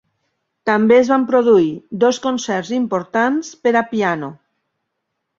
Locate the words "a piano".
3.83-4.31